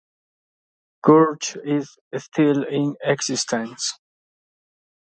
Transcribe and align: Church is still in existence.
Church 1.05 1.57
is 1.63 1.95
still 2.17 2.63
in 2.65 2.95
existence. 3.03 3.99